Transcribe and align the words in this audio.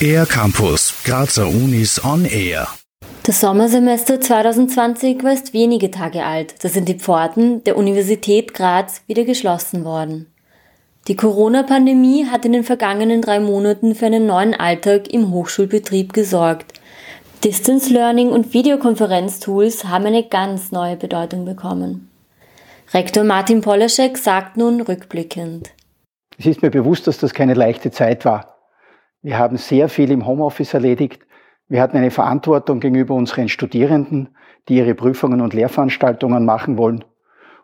Air 0.00 0.26
Campus, 0.26 0.94
Grazer 1.04 1.48
Unis 1.48 2.02
on 2.04 2.24
Air. 2.24 2.68
Das 3.22 3.40
Sommersemester 3.40 4.20
2020 4.20 5.22
war 5.22 5.32
erst 5.32 5.52
wenige 5.52 5.90
Tage 5.90 6.24
alt. 6.24 6.54
Da 6.62 6.68
sind 6.68 6.88
die 6.88 6.98
Pforten 6.98 7.64
der 7.64 7.76
Universität 7.76 8.54
Graz 8.54 9.02
wieder 9.06 9.24
geschlossen 9.24 9.84
worden. 9.84 10.26
Die 11.08 11.16
Corona-Pandemie 11.16 12.26
hat 12.26 12.44
in 12.44 12.52
den 12.52 12.64
vergangenen 12.64 13.20
drei 13.20 13.40
Monaten 13.40 13.94
für 13.94 14.06
einen 14.06 14.26
neuen 14.26 14.54
Alltag 14.54 15.08
im 15.12 15.30
Hochschulbetrieb 15.32 16.12
gesorgt. 16.12 16.80
Distance 17.44 17.92
Learning 17.92 18.28
und 18.28 18.54
Videokonferenztools 18.54 19.84
haben 19.84 20.06
eine 20.06 20.24
ganz 20.24 20.72
neue 20.72 20.96
Bedeutung 20.96 21.44
bekommen. 21.44 22.10
Rektor 22.94 23.24
Martin 23.24 23.60
Polaschek 23.60 24.16
sagt 24.18 24.56
nun 24.56 24.80
rückblickend. 24.80 25.70
Es 26.38 26.46
ist 26.46 26.62
mir 26.62 26.70
bewusst, 26.70 27.06
dass 27.06 27.18
das 27.18 27.32
keine 27.32 27.54
leichte 27.54 27.90
Zeit 27.90 28.24
war. 28.24 28.56
Wir 29.22 29.38
haben 29.38 29.56
sehr 29.56 29.88
viel 29.88 30.10
im 30.10 30.26
Homeoffice 30.26 30.74
erledigt. 30.74 31.26
Wir 31.68 31.80
hatten 31.80 31.96
eine 31.96 32.10
Verantwortung 32.10 32.80
gegenüber 32.80 33.14
unseren 33.14 33.48
Studierenden, 33.48 34.28
die 34.68 34.76
ihre 34.76 34.94
Prüfungen 34.94 35.40
und 35.40 35.54
Lehrveranstaltungen 35.54 36.44
machen 36.44 36.78
wollen. 36.78 37.04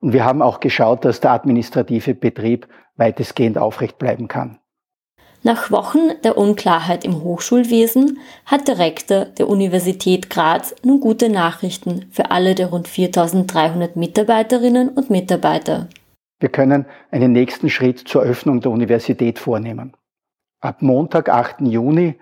Und 0.00 0.12
wir 0.12 0.24
haben 0.24 0.42
auch 0.42 0.60
geschaut, 0.60 1.04
dass 1.04 1.20
der 1.20 1.32
administrative 1.32 2.14
Betrieb 2.14 2.68
weitestgehend 2.96 3.58
aufrecht 3.58 3.98
bleiben 3.98 4.28
kann. 4.28 4.58
Nach 5.42 5.70
Wochen 5.70 6.20
der 6.24 6.36
Unklarheit 6.36 7.04
im 7.04 7.22
Hochschulwesen 7.22 8.18
hat 8.44 8.66
der 8.66 8.78
Rektor 8.78 9.24
der 9.24 9.48
Universität 9.48 10.30
Graz 10.30 10.74
nun 10.84 11.00
gute 11.00 11.28
Nachrichten 11.28 12.06
für 12.10 12.32
alle 12.32 12.56
der 12.56 12.68
rund 12.68 12.88
4300 12.88 13.94
Mitarbeiterinnen 13.94 14.88
und 14.88 15.10
Mitarbeiter. 15.10 15.88
Wir 16.40 16.48
können 16.48 16.86
einen 17.10 17.32
nächsten 17.32 17.68
Schritt 17.68 17.98
zur 17.98 18.22
Öffnung 18.22 18.60
der 18.60 18.70
Universität 18.70 19.38
vornehmen. 19.38 19.96
Ab 20.60 20.82
Montag, 20.82 21.28
8. 21.28 21.62
Juni, 21.62 22.14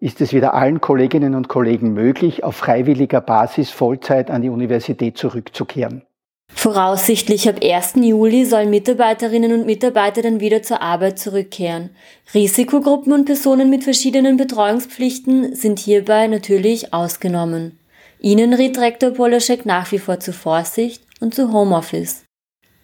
ist 0.00 0.20
es 0.20 0.32
wieder 0.32 0.54
allen 0.54 0.80
Kolleginnen 0.80 1.34
und 1.34 1.48
Kollegen 1.48 1.92
möglich, 1.92 2.44
auf 2.44 2.56
freiwilliger 2.56 3.20
Basis 3.20 3.70
Vollzeit 3.70 4.30
an 4.30 4.42
die 4.42 4.48
Universität 4.48 5.18
zurückzukehren. 5.18 6.02
Voraussichtlich 6.50 7.48
ab 7.48 7.56
1. 7.62 7.94
Juli 7.96 8.44
sollen 8.44 8.70
Mitarbeiterinnen 8.70 9.52
und 9.52 9.66
Mitarbeiter 9.66 10.22
dann 10.22 10.40
wieder 10.40 10.62
zur 10.62 10.80
Arbeit 10.80 11.18
zurückkehren. 11.18 11.90
Risikogruppen 12.32 13.12
und 13.12 13.26
Personen 13.26 13.70
mit 13.70 13.84
verschiedenen 13.84 14.36
Betreuungspflichten 14.36 15.54
sind 15.54 15.78
hierbei 15.78 16.26
natürlich 16.26 16.94
ausgenommen. 16.94 17.78
Ihnen 18.20 18.54
rät 18.54 18.78
Rektor 18.78 19.10
Polaschek 19.10 19.66
nach 19.66 19.92
wie 19.92 19.98
vor 19.98 20.20
zu 20.20 20.32
Vorsicht 20.32 21.02
und 21.20 21.34
zu 21.34 21.52
Homeoffice. 21.52 22.27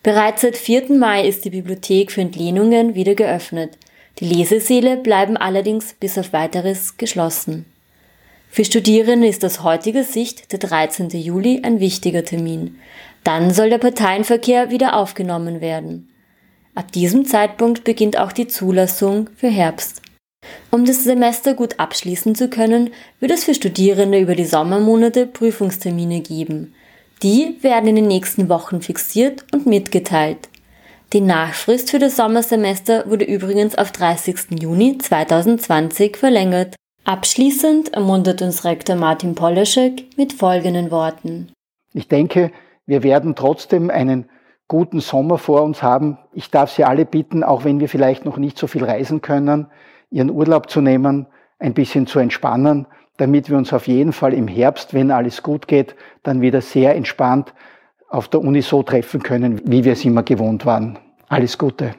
Bereits 0.04 0.42
seit 0.42 0.58
4. 0.58 0.92
Mai 0.92 1.26
ist 1.26 1.46
die 1.46 1.50
Bibliothek 1.50 2.12
für 2.12 2.20
Entlehnungen 2.20 2.94
wieder 2.94 3.14
geöffnet. 3.14 3.78
Die 4.18 4.26
Lesesäle 4.26 4.98
bleiben 4.98 5.38
allerdings 5.38 5.94
bis 5.94 6.18
auf 6.18 6.34
weiteres 6.34 6.98
geschlossen. 6.98 7.64
Für 8.50 8.66
Studierende 8.66 9.26
ist 9.26 9.42
aus 9.46 9.62
heutiger 9.62 10.04
Sicht 10.04 10.52
der 10.52 10.58
13. 10.58 11.08
Juli 11.08 11.62
ein 11.64 11.80
wichtiger 11.80 12.22
Termin. 12.22 12.78
Dann 13.24 13.50
soll 13.50 13.70
der 13.70 13.78
Parteienverkehr 13.78 14.68
wieder 14.68 14.94
aufgenommen 14.94 15.62
werden. 15.62 16.10
Ab 16.74 16.92
diesem 16.92 17.24
Zeitpunkt 17.24 17.84
beginnt 17.84 18.18
auch 18.18 18.32
die 18.32 18.46
Zulassung 18.46 19.30
für 19.34 19.48
Herbst. 19.48 20.02
Um 20.70 20.84
das 20.84 21.02
Semester 21.02 21.54
gut 21.54 21.80
abschließen 21.80 22.34
zu 22.34 22.50
können, 22.50 22.90
wird 23.20 23.32
es 23.32 23.44
für 23.44 23.54
Studierende 23.54 24.20
über 24.20 24.34
die 24.34 24.44
Sommermonate 24.44 25.26
Prüfungstermine 25.26 26.20
geben. 26.20 26.74
Die 27.24 27.56
werden 27.62 27.88
in 27.88 27.96
den 27.96 28.06
nächsten 28.06 28.50
Wochen 28.50 28.82
fixiert 28.82 29.46
und 29.54 29.64
mitgeteilt. 29.64 30.50
Die 31.14 31.22
Nachfrist 31.22 31.90
für 31.90 31.98
das 31.98 32.16
Sommersemester 32.16 33.08
wurde 33.08 33.24
übrigens 33.24 33.78
auf 33.78 33.92
30. 33.92 34.60
Juni 34.60 34.98
2020 34.98 36.18
verlängert. 36.18 36.76
Abschließend 37.06 37.94
ermuntert 37.94 38.42
uns 38.42 38.66
Rektor 38.66 38.96
Martin 38.96 39.34
Polaschek 39.34 40.04
mit 40.18 40.34
folgenden 40.34 40.90
Worten. 40.90 41.50
Ich 41.94 42.08
denke, 42.08 42.50
wir 42.84 43.02
werden 43.02 43.34
trotzdem 43.34 43.88
einen 43.88 44.28
guten 44.68 45.00
Sommer 45.00 45.38
vor 45.38 45.62
uns 45.62 45.82
haben. 45.82 46.18
Ich 46.34 46.50
darf 46.50 46.72
Sie 46.72 46.84
alle 46.84 47.06
bitten, 47.06 47.42
auch 47.42 47.64
wenn 47.64 47.80
wir 47.80 47.88
vielleicht 47.88 48.26
noch 48.26 48.36
nicht 48.36 48.58
so 48.58 48.66
viel 48.66 48.84
reisen 48.84 49.22
können, 49.22 49.68
Ihren 50.10 50.28
Urlaub 50.28 50.68
zu 50.68 50.82
nehmen, 50.82 51.26
ein 51.58 51.72
bisschen 51.72 52.06
zu 52.06 52.18
entspannen, 52.18 52.86
damit 53.16 53.48
wir 53.48 53.56
uns 53.56 53.72
auf 53.72 53.86
jeden 53.86 54.12
Fall 54.12 54.34
im 54.34 54.48
Herbst, 54.48 54.94
wenn 54.94 55.10
alles 55.10 55.42
gut 55.42 55.68
geht, 55.68 55.94
dann 56.22 56.40
wieder 56.40 56.60
sehr 56.60 56.94
entspannt 56.94 57.52
auf 58.08 58.28
der 58.28 58.40
Uni 58.40 58.62
so 58.62 58.82
treffen 58.82 59.22
können, 59.22 59.60
wie 59.64 59.84
wir 59.84 59.92
es 59.92 60.04
immer 60.04 60.22
gewohnt 60.22 60.66
waren. 60.66 60.98
Alles 61.28 61.58
Gute. 61.58 61.94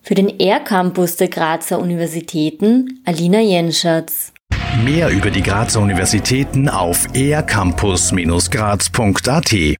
Für 0.00 0.14
den 0.14 0.40
R-Campus 0.40 1.16
der 1.16 1.28
Grazer 1.28 1.78
Universitäten, 1.78 3.02
Alina 3.04 3.40
Jenschatz. 3.40 4.32
Mehr 4.84 5.10
über 5.10 5.30
die 5.30 5.42
Grazer 5.42 5.80
Universitäten 5.80 6.68
auf 6.68 7.06
ercampus-graz.at 7.14 9.76